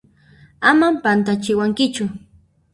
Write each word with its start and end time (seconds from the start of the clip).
Aman 0.69 0.93
pantachiwankichu! 1.03 2.03